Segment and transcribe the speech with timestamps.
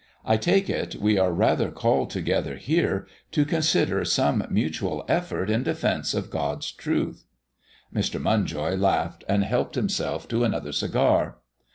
[0.25, 5.61] "I take it we are rather called together here to consider some mutual effort in
[5.61, 7.25] defence of God's truth."
[7.93, 8.19] Mr.
[8.19, 11.37] Munjoy laughed and helped himself to another cigar.